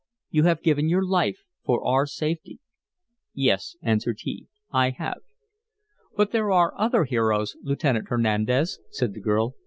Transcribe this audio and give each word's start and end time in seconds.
You 0.31 0.45
have 0.45 0.63
given 0.63 0.89
your 0.89 1.05
life 1.05 1.43
for 1.63 1.85
our 1.85 2.07
safety." 2.07 2.59
"Yes," 3.35 3.75
answered 3.83 4.17
he, 4.21 4.47
"I 4.71 4.89
have." 4.89 5.19
"But 6.17 6.31
there 6.31 6.49
are 6.49 6.73
other 6.75 7.05
heroes, 7.05 7.55
Lieutenant 7.61 8.07
Hernandez," 8.07 8.79
said 8.89 9.13
the 9.13 9.21
girl. 9.21 9.53